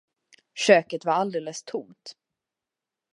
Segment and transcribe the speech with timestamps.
[0.53, 2.15] Köket var alldeles tomt.